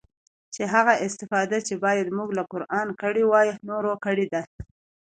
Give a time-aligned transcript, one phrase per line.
[0.53, 4.41] چې هغه استفاده چې بايد موږ له قرانه کړې واى نورو کړې ده.